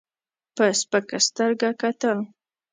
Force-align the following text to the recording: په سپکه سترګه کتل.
په 0.55 0.63
سپکه 0.79 1.17
سترګه 1.27 1.69
کتل. 1.81 2.17